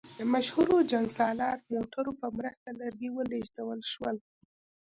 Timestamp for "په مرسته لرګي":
2.21-3.09